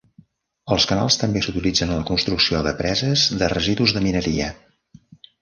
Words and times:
Els 0.75 0.87
canals 0.91 1.17
també 1.23 1.43
s'utilitzen 1.47 1.87
en 1.91 1.99
la 1.99 2.07
construcció 2.11 2.63
de 2.69 2.73
preses 2.81 3.27
de 3.43 3.53
residus 3.55 3.95
de 3.99 4.05
mineria. 4.09 4.51